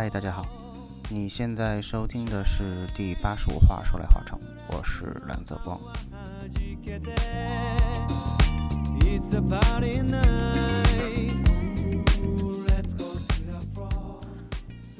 [0.00, 0.46] 嗨，大家好，
[1.10, 5.76] 你现在收听的是第八十五话说来话长，我是蓝泽光。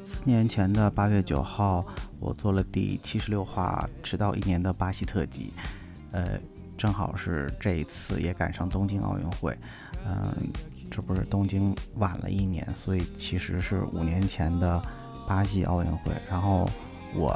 [0.05, 1.87] 四年前的八月九号，
[2.19, 5.53] 我做了第七十六话，迟到一年的巴西特辑，
[6.11, 6.37] 呃，
[6.77, 9.56] 正好是这一次也赶上东京奥运会，
[10.05, 10.34] 嗯，
[10.91, 14.83] 这不是东京晚了一年，所以其实是五年前的
[15.27, 16.69] 巴西奥运会，然后
[17.14, 17.28] 我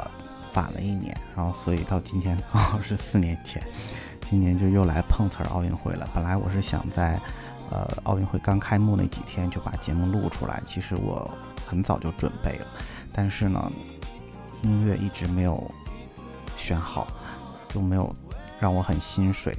[0.53, 3.61] 晚了一年，然后所以到今天刚好是四年前，
[4.21, 6.09] 今年就又来碰瓷儿奥运会了。
[6.13, 7.19] 本来我是想在
[7.69, 11.29] 呃奥运会刚开幕那几天就把节目录出来，其实我
[11.65, 12.67] 很早就准备了，
[13.11, 13.71] 但是呢，
[14.61, 15.71] 音乐一直没有
[16.57, 17.07] 选好，
[17.69, 18.13] 就没有
[18.59, 19.57] 让我很心水。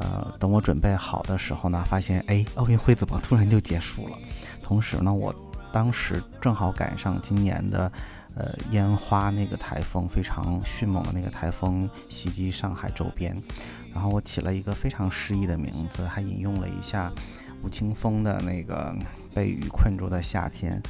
[0.00, 4.16] 呃，等我准备好的时候呢，发现哎，奥运会怎么突然就结束了？
[4.62, 5.34] 同时呢，我
[5.70, 7.92] 当时正好赶上今年的
[8.34, 13.36] 呃烟花那个台风非常迅猛的那个台风袭击上海周边，
[13.92, 17.12] 然后我起了一个非常诗意的名字，还引用了一下
[17.62, 18.96] 吴青峰的那个
[19.34, 20.80] 《被雨困住的夏天》。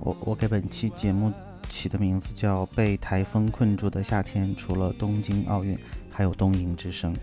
[0.00, 1.32] 我我给本期节目
[1.68, 5.78] 起的名字叫《被台风困住的夏天》，除了东京奥运，
[6.10, 7.14] 还有东瀛之声，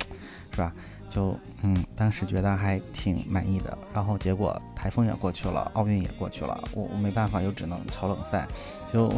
[0.51, 0.73] 是吧？
[1.11, 8.47] 就嗯，当时觉得还挺满意的，然后结果台风也过去了，奥运也过去了，我我没办法，又只能炒冷饭，
[8.91, 9.13] 就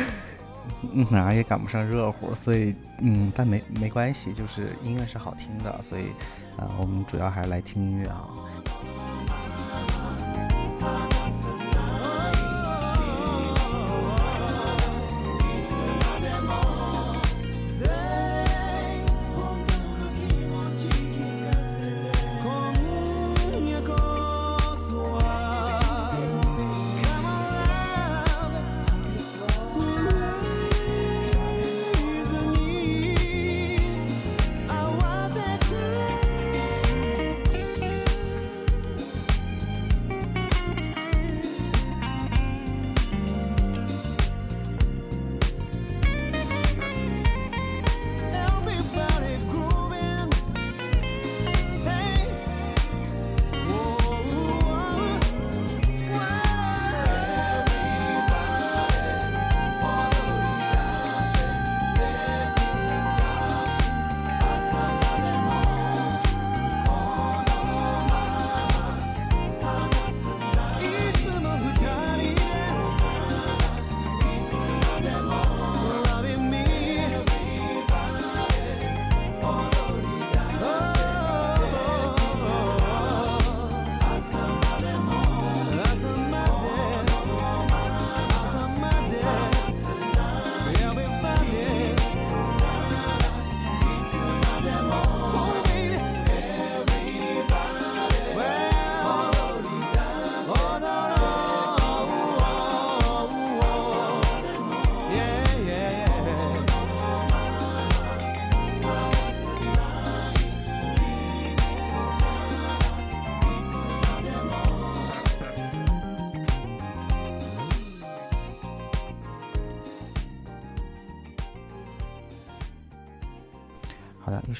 [0.92, 6.04] 嗯哪也赶不上热乎，所以嗯，但没没关系，就是音乐是好听的，所以
[6.56, 8.28] 啊，我们主要还是来听音乐啊。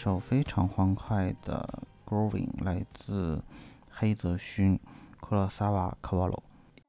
[0.06, 3.42] 首非常欢快的《Growing》来自
[3.90, 4.78] 黑泽勋
[5.20, 6.44] （Kurosawa Kawalo）。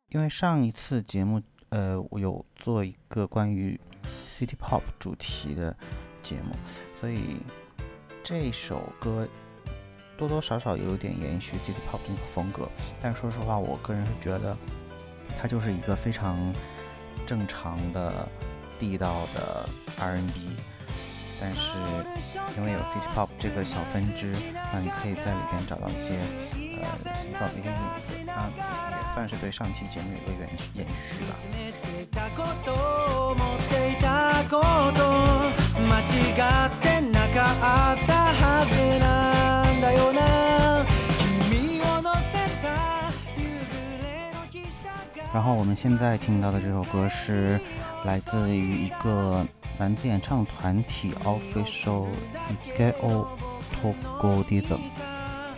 [0.09, 3.81] 因为上一次节目，呃，我有做一个关于
[4.30, 5.75] City Pop 主题的
[6.21, 6.53] 节目，
[7.01, 7.38] 所以
[8.21, 9.27] 这首歌
[10.15, 12.69] 多多少少有点延续 City Pop 那个风格。
[13.01, 14.56] 但说实话，我个人是觉得
[15.36, 16.38] 它就是一个非常
[17.25, 18.30] 正常的、
[18.80, 19.68] 地道的
[20.00, 20.56] R&B。
[21.39, 21.78] 但是
[22.57, 24.36] 因为有 City Pop 这个小分支，
[24.74, 26.19] 那你可以在里边找到一些
[26.51, 28.50] 呃 City Pop 的一个影子，那
[28.89, 31.24] 也算是对上期节目有个延延续
[45.34, 47.60] 然后我们现在听到的这首歌是
[48.06, 49.45] 来自于一个。
[49.79, 52.07] 男子演唱团体 Official
[52.65, 53.27] Egeo
[53.79, 54.79] Togodism，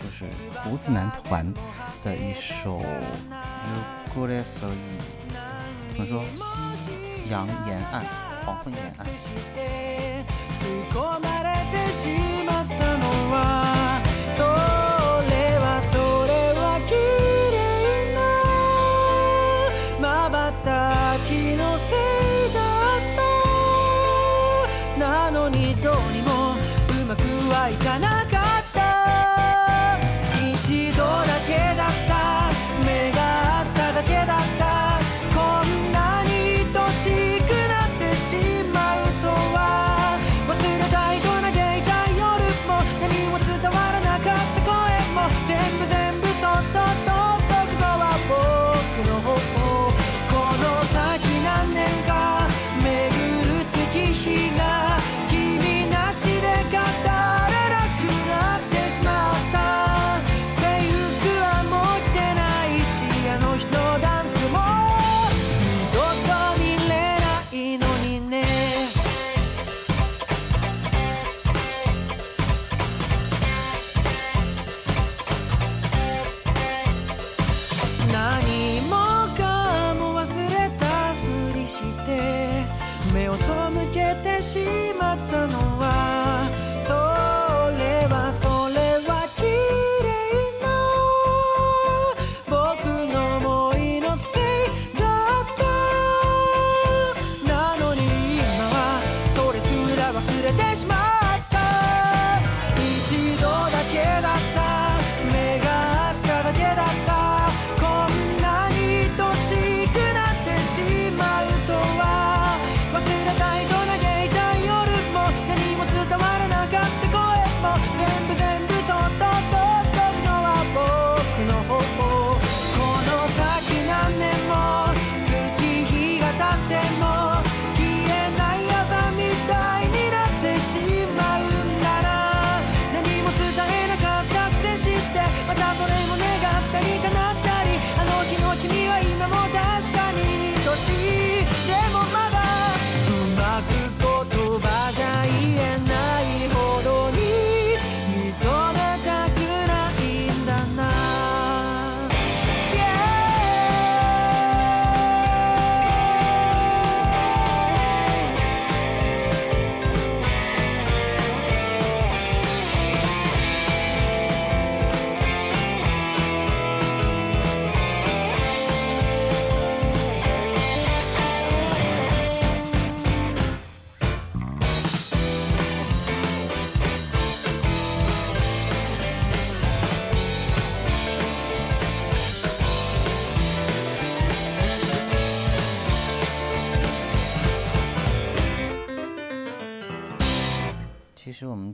[0.04, 0.26] 就是
[0.62, 1.54] 胡子男团
[2.04, 2.82] 的一首
[4.14, 4.44] Ugurese，
[5.92, 6.22] 怎么说？
[6.36, 6.60] 夕
[7.30, 8.04] 阳沿岸，
[8.46, 9.08] 黄昏沿岸。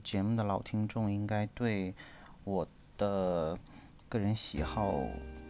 [0.05, 1.91] 节目的老听众应该对
[2.43, 2.65] 我
[2.95, 3.57] 的
[4.07, 5.01] 个人喜好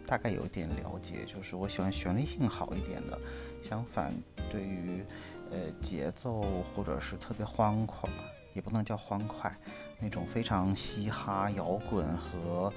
[0.07, 3.19] 大概有点了解，就是我喜欢旋律性好一点的。
[3.61, 4.13] 相反，
[4.49, 5.03] 对于
[5.51, 8.09] 呃节奏或者是特别欢快，
[8.53, 9.53] 也不能叫欢快，
[9.99, 12.71] 那种非常嘻哈、摇滚和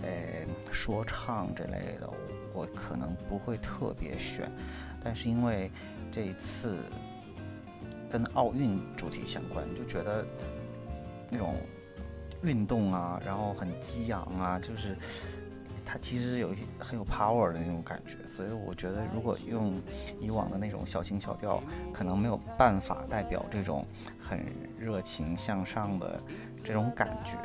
[0.00, 2.08] 呃说唱这类的，
[2.54, 4.50] 我可能不会特别选。
[5.04, 5.70] 但是因为
[6.10, 6.78] 这一次
[8.08, 10.24] 跟奥运主题相关，就觉得
[11.30, 11.56] 那种
[12.42, 14.96] 运动啊，然后很激昂啊，就是
[15.84, 19.80] 它其实有一些很有 power 的那种感觉，所以我觉得如果用
[20.20, 23.84] 以往的那种小情小调，可能没有办法代表这种
[24.18, 24.40] 很
[24.78, 26.20] 热情向上的
[26.62, 27.36] 这种感觉。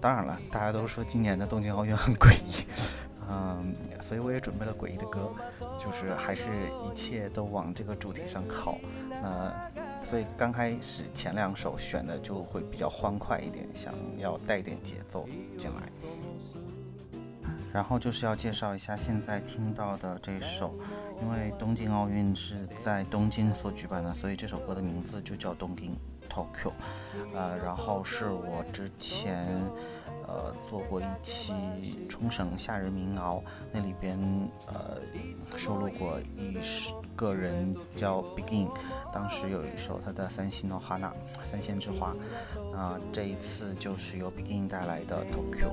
[0.00, 2.66] 当然了，大家都说今年的东京奥运很诡异，
[3.28, 5.32] 嗯，所以我也准备了诡异的歌，
[5.76, 6.48] 就是还是
[6.84, 8.78] 一切都往这个主题上靠。
[9.08, 9.70] 那
[10.04, 15.88] 所以刚开始前两首选的就会比较欢快一点，想要带点节奏进来。
[17.72, 20.74] 然后就是要介绍一下现在听到的这首，
[21.22, 25.96] 因为东京奥运是在东京所举办的，所以这首歌的名字就叫东京
[26.28, 26.72] Tokyo。
[27.34, 29.48] 呃，然后是我之前
[30.31, 31.53] 呃做过一期
[32.09, 33.41] 冲绳夏日民谣，
[33.71, 34.17] 那里边
[34.67, 34.97] 呃
[35.57, 36.57] 收录过一
[37.15, 38.69] 个人叫 Begin，
[39.13, 40.99] 当时有一首他的三星の花
[41.45, 42.15] 三线之花，
[42.71, 45.71] 那这一次就是由 Begin 带来的 Tokyo。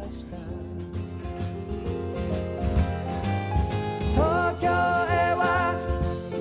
[4.17, 5.75] 東京へは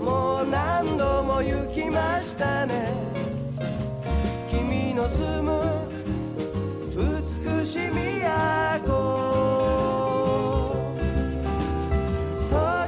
[0.03, 2.86] もう何度も行きましたね
[4.50, 5.76] 君の住む
[7.68, 7.84] 東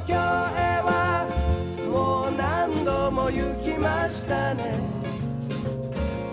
[0.07, 1.29] 京へは
[1.93, 4.79] もう何度も行きましたね。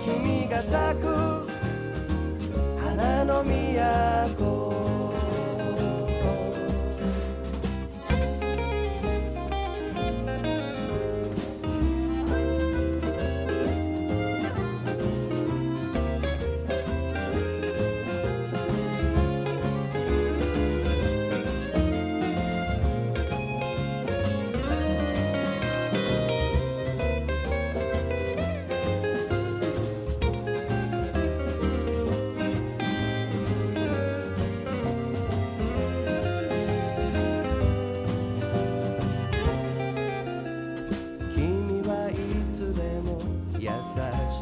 [0.05, 1.45] 君が咲く
[2.79, 4.56] 花の都。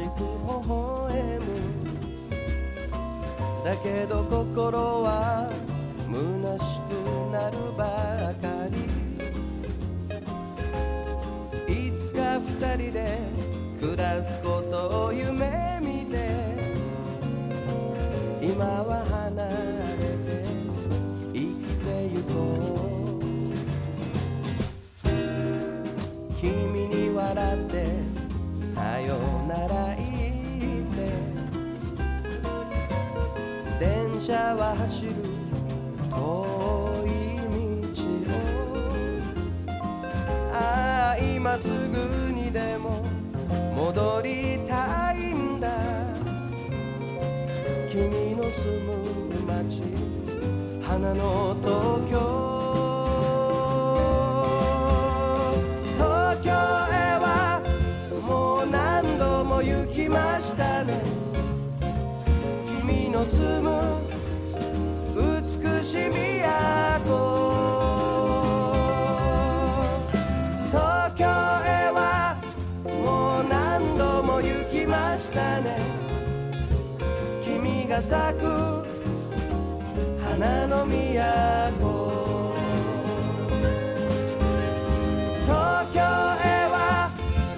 [0.09, 0.25] く微
[0.67, 1.45] 笑む
[3.63, 5.51] だけど心は
[6.07, 6.13] 虚
[6.59, 6.91] しく
[7.31, 7.83] なるば
[8.41, 8.75] かり
[11.87, 13.24] いつか二人で
[34.25, 35.11] 車は走る
[36.09, 36.15] 遠
[37.05, 37.09] い
[37.93, 38.01] 道
[38.31, 38.33] を。
[40.51, 41.75] ああ今すぐ
[42.33, 43.05] にでも
[43.75, 45.69] 戻りたいんだ。
[47.91, 48.97] 君の住む
[49.45, 49.83] 街
[50.81, 52.34] 花の東京。
[77.95, 78.83] が咲く
[80.21, 82.53] 花の都。
[85.45, 87.09] 東京へは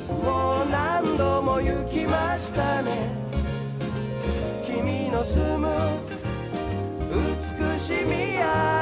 [0.08, 3.10] もう何度も行きましたね。
[4.64, 5.70] 君の住む
[7.10, 8.77] 美しい都。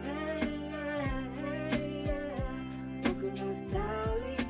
[0.04, 2.14] Hey, yeah, hey, yeah
[3.02, 4.46] 僕ら二人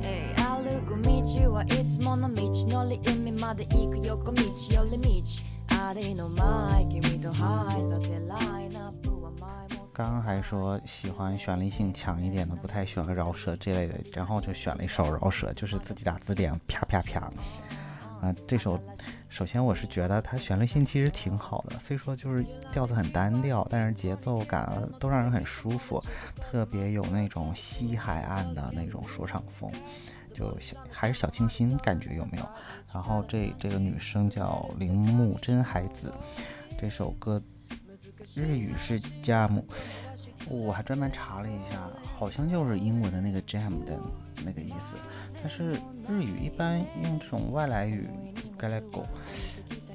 [0.00, 5.22] Hey, yeah 歩く道はいつもの道のり海まで行く横道寄り道
[5.76, 8.58] ありの前君とハイスタテラインナップは前も イ
[9.99, 17.29] 刚刚还说喜欢旋律性强一点的，不太喜欢饶舌这类的，然后就选了一首饶舌，就是自己打字典啪啪啪。
[18.21, 18.81] 啊，这首
[19.27, 26.01] 首先我是觉得它旋律性其实挺好的，虽说就是调子很单调，但是节奏感都让人很舒服，
[26.39, 29.69] 特别有那种西海岸的那种说唱风，
[30.33, 32.45] 就小还是小清新感觉有没有？
[32.93, 36.09] 然后这这个女生叫铃木真海子，
[36.79, 37.41] 这首歌
[38.35, 39.61] 日语是 jam，
[40.47, 43.97] 我还专门查了一下，好像就是英文的那个 jam 的
[44.43, 44.95] 那个意思。
[45.41, 45.73] 但是
[46.07, 48.07] 日语一般用这种外来语
[48.57, 49.07] g a l a g o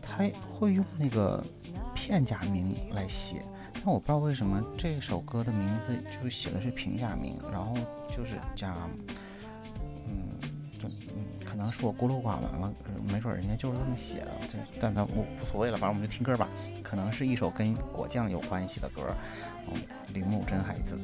[0.01, 1.45] 它会用那个
[1.95, 7.75] 片假名来写，但我不知道为什么这首歌的名字就写的是平假名，然后
[8.11, 8.91] 就是 jam，
[11.65, 12.73] 能是我孤陋寡闻了，
[13.11, 16.49] 没准人家就是这么写的，这但但无无所谓了，反正我们就听歌吧。
[16.83, 19.03] 可能是一首跟果酱有关系的歌，
[20.13, 21.01] 铃木真海子。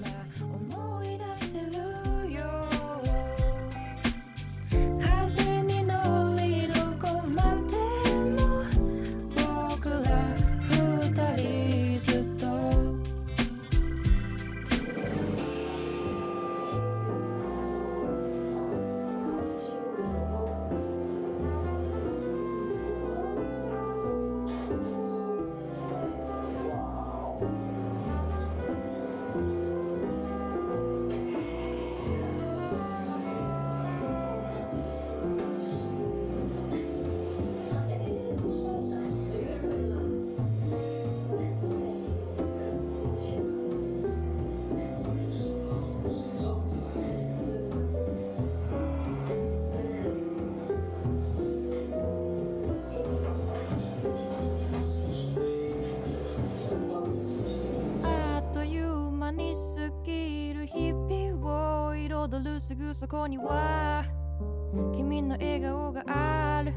[63.10, 64.04] こには
[64.96, 66.72] 君の笑顔がある。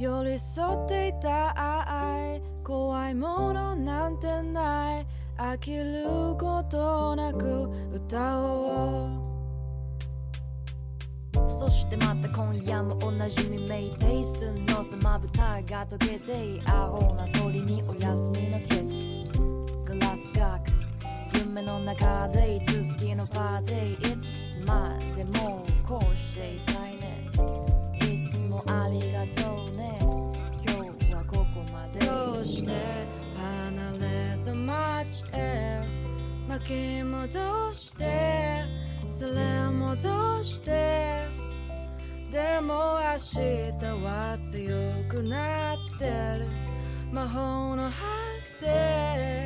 [0.00, 5.06] 寄り添っていた愛怖いものなんてない。
[5.38, 9.06] 飽きることなく歌お
[11.36, 11.50] う。
[11.50, 18.82] そしてまた今夜もおなじみメイテイスのさまぶたが溶けてアホな鳥にお休みのキス。
[19.84, 20.68] グラス学
[21.38, 24.35] 夢の中でいつ好きのパーティー。
[24.66, 27.30] までもこうしていたいね。
[27.94, 29.98] いつもありがとうね。
[30.66, 32.04] 今日はここまで。
[32.04, 32.72] そして
[33.36, 35.80] 離れた街へ。
[36.48, 38.04] 巻き戻して。
[39.20, 41.26] 連れ戻して。
[42.30, 46.04] でも明日は強くなって
[46.38, 46.46] る。
[47.12, 47.90] 魔法のハ
[48.60, 49.45] グで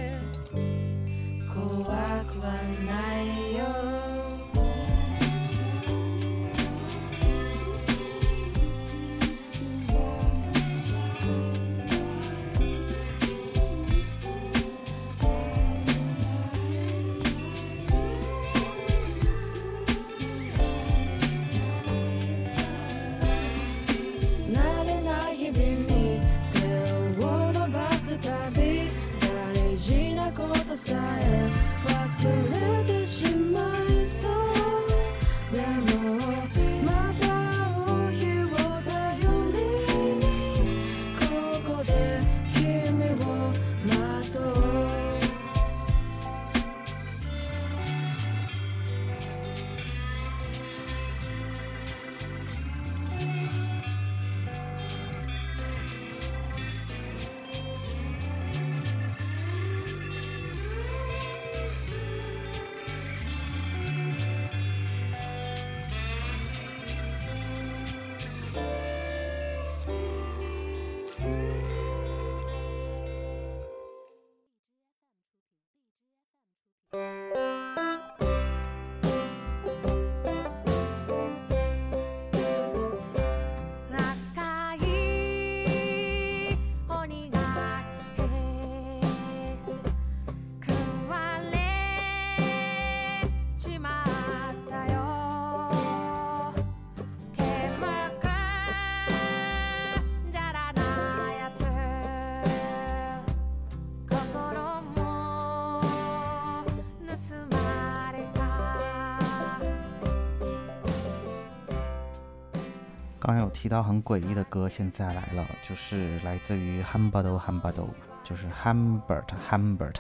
[113.51, 117.89] 提到很诡异的歌，现在来了，就是来自于 Hambado Hambado，
[118.25, 119.97] 就是 Hambert Hambert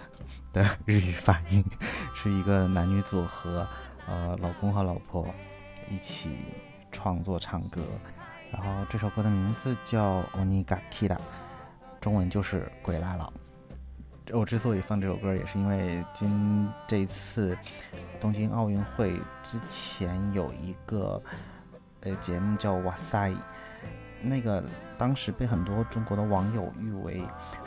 [0.53, 1.65] 的日语发音，
[2.15, 3.67] 是一个男女组合，
[4.07, 5.27] 呃，老公和老婆
[5.91, 6.39] 一起
[6.91, 7.83] 创作唱歌。
[8.53, 11.19] 然后这首歌的名字叫 Onigakira，
[12.01, 13.33] 中文就是鬼来了。
[14.33, 17.57] 我之所以放这首歌，也是因为今这一次
[18.21, 21.21] 东京奥运会之前有一个
[22.03, 23.31] 呃节目叫《哇塞》，
[24.23, 24.63] 那个
[24.97, 27.19] 当时被很多中国的网友誉为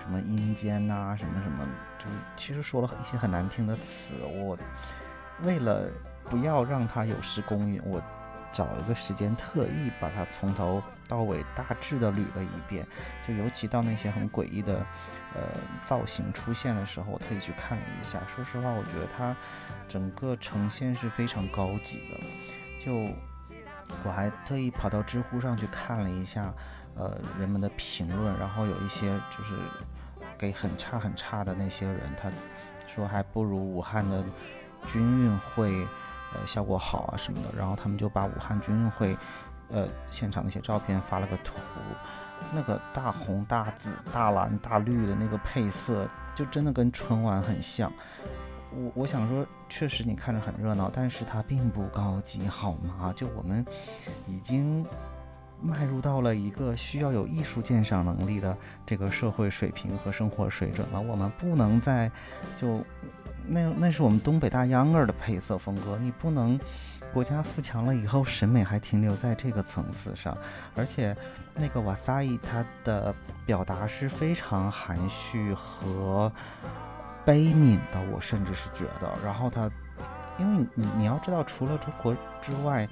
[0.01, 1.67] 什么阴间呐、什么什么，
[1.99, 4.15] 就其实说了一些很难听的词。
[4.23, 4.57] 我
[5.43, 5.87] 为了
[6.29, 8.01] 不要让它有失公允，我
[8.51, 12.85] 找一个时间特意把它从头到尾大致的捋了一遍，
[13.27, 14.77] 就尤其到那些很诡异的
[15.35, 15.41] 呃
[15.83, 18.19] 造型出现的时候，我特意去看了一下。
[18.27, 19.35] 说实话，我觉得它
[19.87, 22.19] 整个呈现是非常高级的，
[22.83, 23.11] 就。
[24.03, 26.53] 我还特意跑到知乎上去看了一下，
[26.95, 29.55] 呃，人们的评论，然后有一些就是
[30.37, 32.31] 给很差很差的那些人，他
[32.87, 34.23] 说还不如武汉的
[34.85, 35.87] 军运会，
[36.33, 37.49] 呃，效果好啊什么的。
[37.57, 39.17] 然后他们就把武汉军运会，
[39.69, 41.55] 呃，现场那些照片发了个图，
[42.53, 47.91] 那个大红大紫大蓝大绿的那个配色，就真的跟春晚很像。
[48.75, 53.13] 我我想说，确实你看着很热闹，但是它并不高级，好吗？
[53.15, 53.65] 就我们
[54.27, 54.85] 已经
[55.61, 62.11] 迈入到了一个需要有艺术鉴赏能力的这个社会水平和生活水准了，我们不能再
[62.57, 62.83] 就
[63.47, 66.59] 那那是我们东北大秧歌的配色风格，你不能
[67.13, 70.35] 国家富强了以后审美还停留在这个层次上，
[70.75, 71.15] 而且
[71.53, 73.13] 那个瓦萨伊他的
[73.45, 76.31] 表达是非常含蓄和
[77.25, 79.69] 悲悯的，我甚至是觉得，然后他，
[80.37, 82.87] 因为你你要知道，除了中国之外，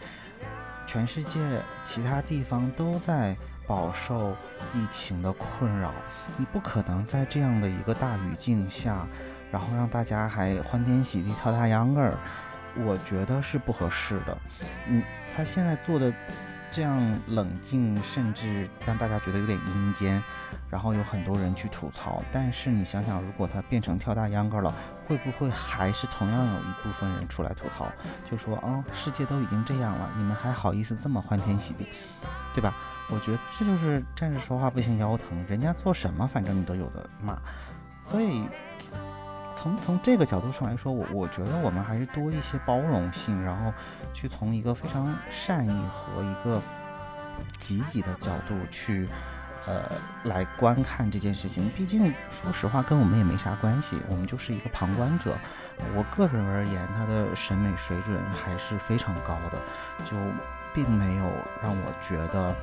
[0.87, 1.39] 全世界
[1.83, 3.35] 其他地方都在
[3.67, 4.31] 饱受
[4.73, 5.93] 疫情的困扰，
[6.37, 9.07] 你不可能在这样的一个大语境下，
[9.51, 12.17] 然后让大家还欢天喜地跳大秧歌儿，
[12.83, 14.37] 我觉得是不合适的。
[14.87, 15.03] 嗯，
[15.35, 16.11] 他现在做的
[16.71, 20.23] 这样冷静，甚至让大家觉得有点阴间，
[20.69, 22.23] 然后有很多人去吐槽。
[22.31, 24.73] 但是你想想，如果它变成跳大秧歌了，
[25.05, 27.91] 会不会还是同样有一部分人出来吐槽，
[28.29, 31.87] 就说啊，世界都已经这样了，你们还好意思这么欢天喜地，
[32.55, 32.73] 对吧？
[33.09, 37.37] 我觉得这就是站着说话不嫌腰疼，人家做什么，反正你都有的骂。
[38.09, 38.47] 所以
[39.61, 43.71] 从从这个角度上来说，我我觉得我们还是多一些包容性，然后
[44.11, 46.59] 去从一个非常善意和一个
[47.59, 49.07] 积极的角度去
[49.67, 49.83] 呃
[50.23, 51.69] 来观看这件事情。
[51.75, 55.37] 毕竟说实话，跟我们也没啥关系，我们就是一个旁观者。
[55.95, 59.59] 我个人而言，他的审美水准还是非常高的，
[60.05, 60.17] 就
[60.73, 61.25] 并没有
[61.61, 62.55] 让我觉得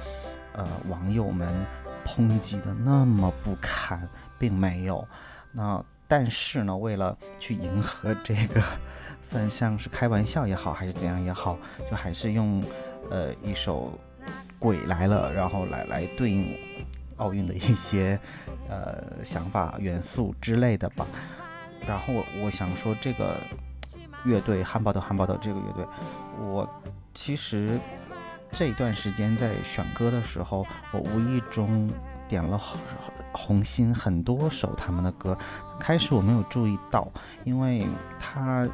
[0.54, 1.64] 呃网友们
[2.04, 5.06] 抨击的那么不堪，并没有。
[5.52, 8.60] 那但是呢，为了去迎合这个，
[9.22, 11.58] 算像是开玩笑也好，还是怎样也好，
[11.90, 12.64] 就还是用
[13.10, 13.92] 呃一首
[14.58, 16.56] 《鬼来了》，然后来来对应
[17.18, 18.18] 奥运的一些
[18.70, 21.06] 呃想法元素之类的吧。
[21.86, 23.38] 然后我我想说，这个
[24.24, 25.86] 乐队汉堡的汉堡的这个乐队，
[26.40, 26.68] 我
[27.12, 27.78] 其实
[28.50, 31.90] 这段时间在选歌的时候，我无意中
[32.28, 32.60] 点了
[33.32, 35.36] 红心很多首他们的歌，
[35.78, 37.06] 开始我没有注意到，
[37.44, 37.86] 因为
[38.18, 38.68] 他，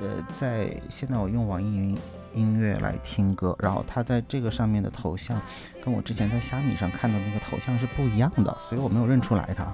[0.00, 1.98] 呃，在现在我用网易云
[2.32, 5.40] 音乐来听歌，然后他在这个上面的头像，
[5.84, 9.64] 跟我之前在虾米上看到那个头像是不一样的，所以我没有认出来他。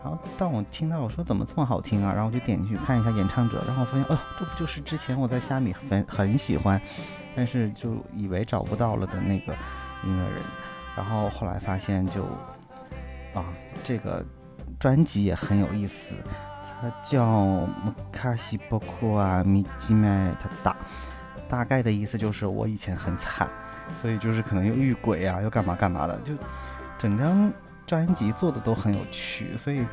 [0.00, 6.80] 然后当我听到我说怎么这么好听啊，然后我就点进去看一下演唱者，然后我发现，哦，这不就是之前我在虾米很很喜欢，
[7.34, 9.52] 但是就以为找不到了的那个
[10.04, 10.40] 音乐人，
[10.96, 12.24] 然后后来发现就，
[13.34, 13.44] 啊。
[13.84, 14.22] 这个
[14.78, 16.16] 专辑也很有意思，
[16.80, 17.24] 它叫
[17.66, 20.72] 《木卡西波库啊米吉麦他大》，
[21.48, 23.48] 大概的意思就是我以前很惨，
[24.02, 26.34] 所以就是可能又遇鬼啊，又干嘛干嘛的，就
[26.98, 27.50] 整张
[27.86, 29.86] 专辑做的都很有趣，所以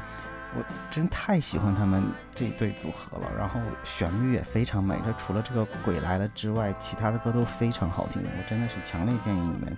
[0.56, 3.28] 我真太喜欢他们这对组合了。
[3.38, 9.78] 然后旋律也非常美，这除了这个鬼来了之外，其他的歌都非常好听，我真的是强烈建议你们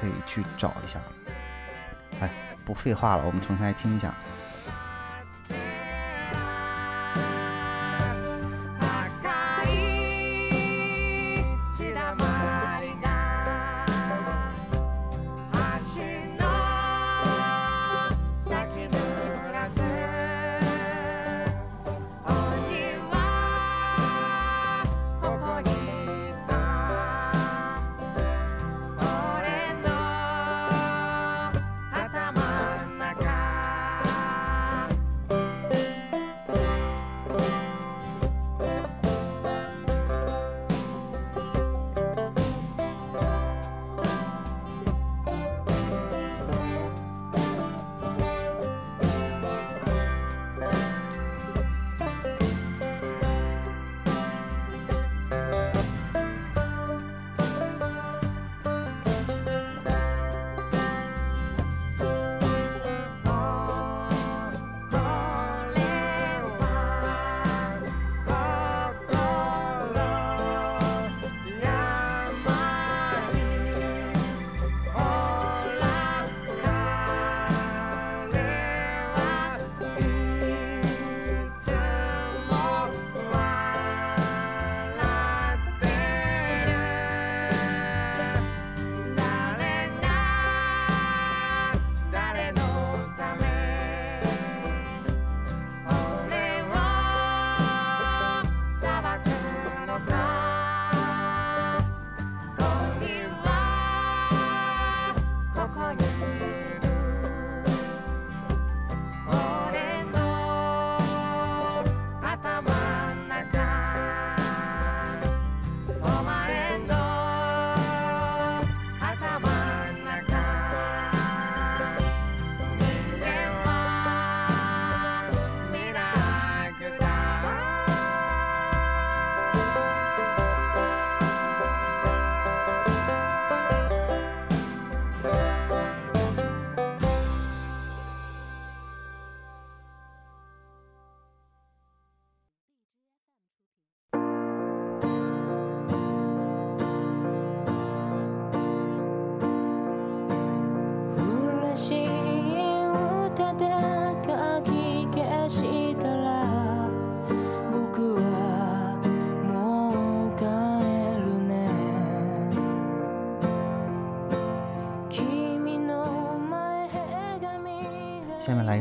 [0.00, 0.98] 可以去找一下。
[2.20, 2.30] 哎。
[2.72, 4.14] 不废话了，我们重新来听一下。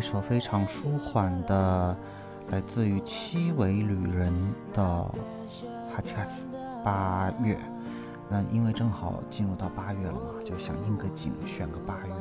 [0.02, 1.96] 一首非常舒缓的，
[2.50, 4.34] 来自于七尾旅人
[4.74, 6.48] 的哈奇卡斯
[6.84, 7.56] 八月，
[8.28, 12.14] 那因为正好进入到八月了嘛，就想应个景，选个八月。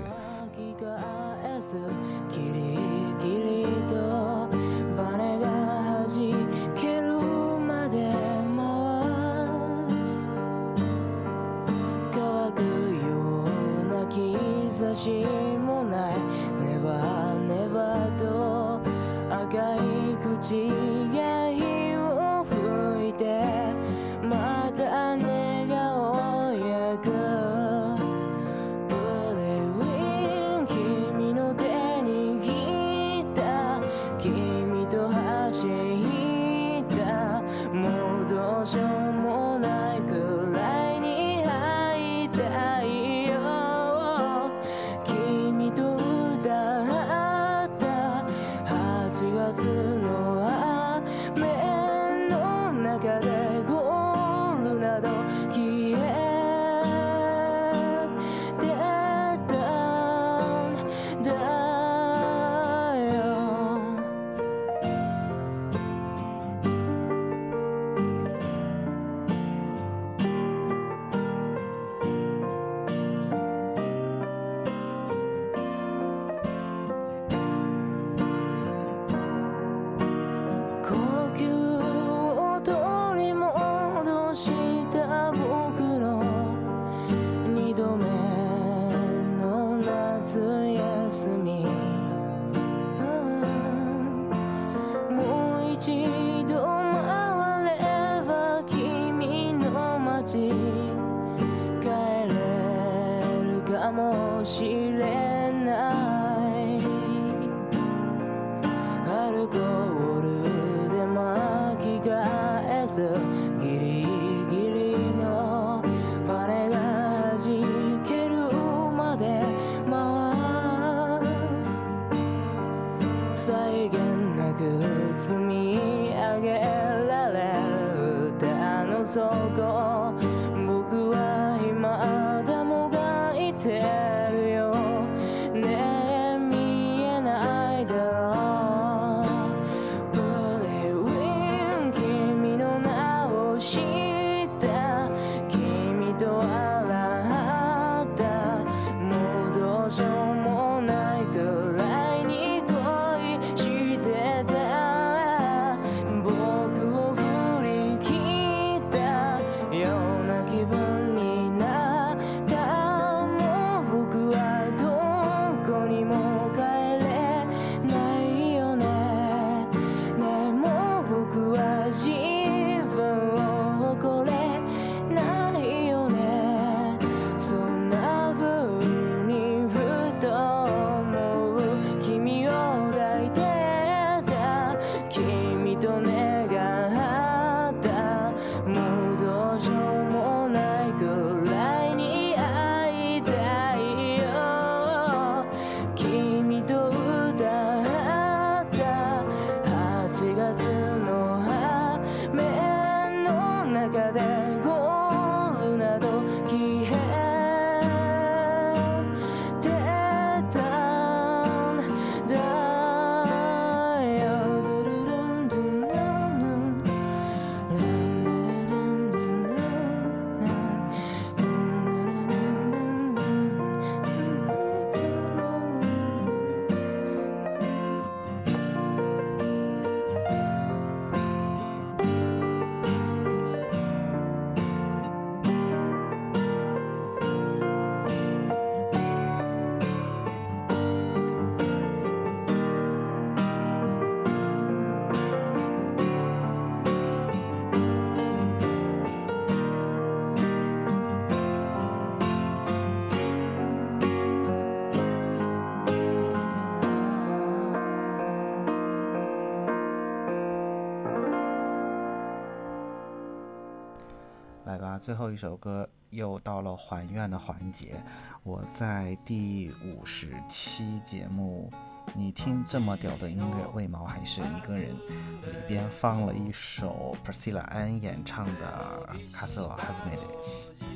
[265.00, 267.96] 最后一首歌又到了还愿的环节。
[268.42, 271.72] 我在第五十期节目，
[272.14, 274.94] 你听这么屌的音乐，为毛还是一个人？
[274.94, 280.18] 里边放了一首 Priscilla Ann 演唱的《Castle Has Made》，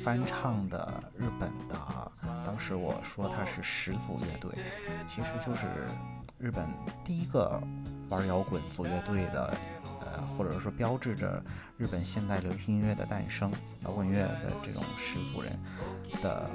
[0.03, 2.11] 翻唱的日本的，
[2.45, 4.51] 当时我说它是始祖乐队，
[5.07, 5.65] 其实就是
[6.37, 6.67] 日本
[7.03, 7.59] 第一个
[8.09, 9.53] 玩摇滚组乐队的，
[10.01, 11.43] 呃，或者说标志着
[11.77, 13.51] 日本现代流行音乐的诞生、
[13.83, 15.59] 摇滚乐的这种始祖人
[16.21, 16.49] 的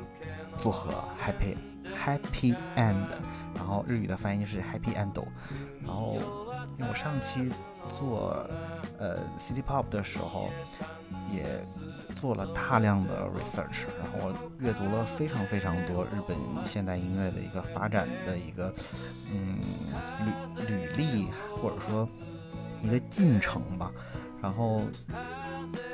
[0.57, 1.57] 组合 Happy
[1.95, 3.07] Happy End，
[3.55, 5.23] 然后日语的翻译是 Happy End。
[5.83, 6.19] 然后
[6.79, 7.51] 因为我上期
[7.89, 8.49] 做
[8.99, 10.49] 呃 City Pop 的时候，
[11.33, 11.61] 也
[12.21, 18.71] 做了大量的 research，然后我阅读了非常非常多日本现代音乐的一个发展的一个
[19.33, 19.57] 嗯
[20.67, 22.07] 履履历，或者说
[22.83, 23.91] 一个进程吧。
[24.43, 24.83] 然后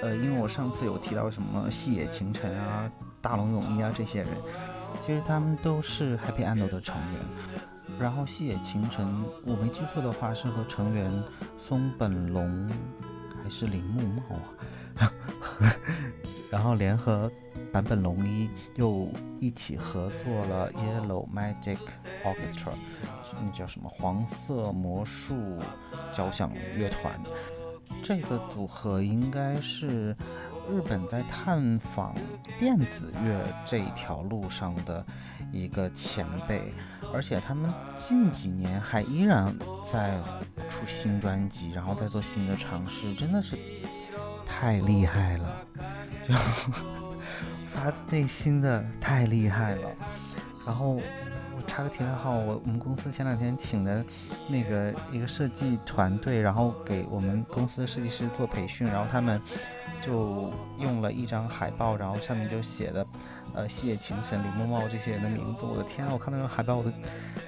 [0.02, 4.28] 呃，因为我上次有提到什么细野晴臣啊、大龙泳衣啊这些人，
[5.00, 7.20] 其实他们都是 Happy End 的成员。
[8.00, 11.08] 然后细野晴臣，我没记错的话是和成员
[11.56, 12.68] 松本龙
[13.42, 14.42] 还是铃木茂啊，
[16.50, 17.30] 然后联合
[17.72, 21.78] 坂本龙一又一起合作了 Yellow Magic
[22.24, 22.72] Orchestra，
[23.40, 25.58] 那叫什么黄色魔术
[26.12, 27.20] 交响乐团。
[28.02, 30.16] 这个组合应该是
[30.70, 32.14] 日本在探访
[32.58, 35.04] 电子乐这条路上的
[35.52, 36.72] 一个前辈，
[37.12, 39.54] 而且他们近几年还依然
[39.84, 40.18] 在
[40.68, 43.56] 出新专辑，然后再做新的尝试，真的是
[44.46, 45.66] 太厉害了，
[46.22, 46.32] 就
[47.66, 49.90] 发自内心的太厉害了。
[50.64, 54.02] 然后我插个题外话，我我们公司前两天请的
[54.48, 59.40] 那个一个设计团队，然后给我们公司的设计师做培训，然后他们
[60.00, 63.06] 就用了一张海报，然后上面就写的
[63.52, 65.66] 呃细野晴臣、李木茂这些人的名字。
[65.66, 66.90] 我的天啊，我看到那个海报我都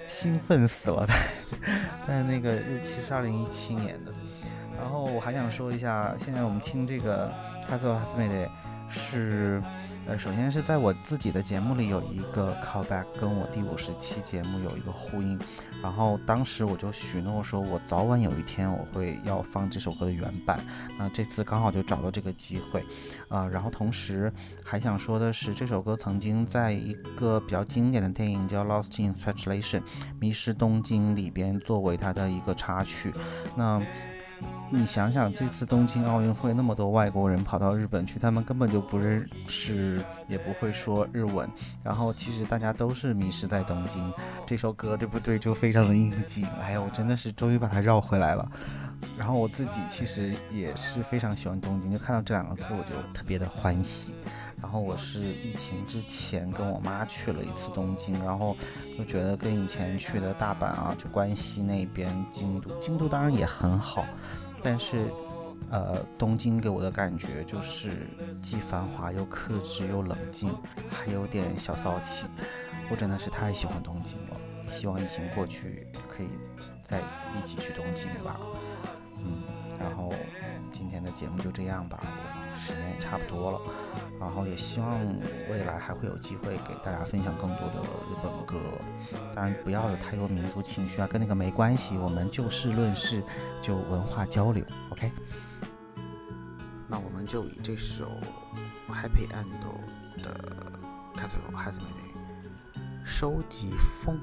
[0.07, 1.07] 兴奋死了。
[2.07, 4.13] 但是那个日期是二零一七年的。
[4.79, 7.31] 然后我还想说一下，现在我们听这个
[7.67, 8.47] 《卡索哈斯梅的》
[8.88, 9.62] 是。
[10.07, 15.38] 呃，首先是在我自己的节目里有一个 callback，跟我第五十期节目有一个呼应。
[15.83, 20.61] 然后当时我就许诺说，我早晚有一天我会要放这首歌的原版。
[20.99, 22.83] 那这次刚好就找到这个机会，
[23.29, 24.33] 啊，然后同时
[24.64, 29.81] 还想说的是，这首歌曾经在一个比较经典的电影叫《Lost in Translation》
[30.19, 33.12] 迷失东京里边作为它的一个插曲。
[33.55, 33.79] 那
[34.70, 41.48] 你想想，这次东京奥运会那么多外国人跑到日本去，他们根本就不认识，也不会说日文。
[41.83, 44.12] 然后其实大家都是迷失在东京，
[44.46, 45.38] 这首歌对不对？
[45.38, 46.46] 就非常的应景。
[46.61, 48.46] 哎呀，我真的是终于把它绕回来了。
[49.17, 54.15] 然后我自己其实也是非常喜欢东京，就看到这两个字我就特别的欢喜。
[54.61, 58.57] 然后我是疫情之前跟我妈去了一次东京，然后
[58.99, 64.05] 就觉得跟以前去的大阪啊，就关西那边、京都，京都当然也很好。
[64.61, 65.09] 但是，
[65.71, 68.09] 呃，东京给我的感觉就是
[68.42, 70.53] 既繁华又克制又冷静，
[70.90, 72.27] 还有点小骚气。
[72.90, 76.29] 我真的是太喜欢东京了，希望疫情过去可以
[76.83, 77.00] 再
[77.37, 78.38] 一起去东京吧。
[79.25, 79.42] 嗯，
[79.81, 80.12] 然后
[80.71, 82.00] 今天的节目就这样吧，
[82.54, 83.60] 时间也差不多了。
[84.21, 85.00] 然后也希望
[85.50, 88.58] 未来还会有机会给大家分享更多的日本歌，
[89.35, 93.23] 当然不要有太多民族情绪啊，跟那个没关系，我们就事论事，
[93.62, 95.10] 就文化交流，OK？
[96.88, 98.06] 那我们就以这首
[98.88, 100.31] Happy End 的
[101.14, 103.71] Castle Has Made 收集
[104.02, 104.19] 风，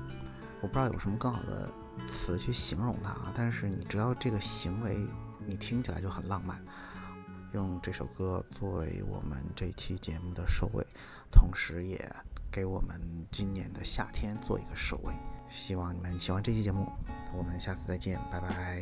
[0.66, 1.70] 我不知道有什么更好的
[2.08, 4.98] 词去形容它啊，但是你知道这个行为，
[5.46, 6.60] 你听起来就很浪漫。
[7.54, 10.84] 用这首歌作为我们这期节目的收尾，
[11.32, 12.04] 同时也
[12.52, 13.00] 给我们
[13.30, 15.14] 今年的夏天做一个收尾。
[15.50, 16.92] 希望你们喜欢这期节目，
[17.38, 18.82] 我们下次再见，拜拜。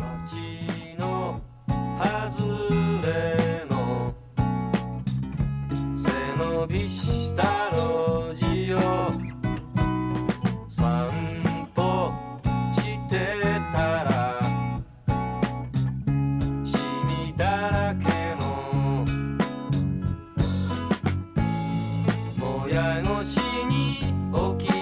[22.73, 23.37] 親越し
[23.69, 23.99] に
[24.57, 24.72] 起き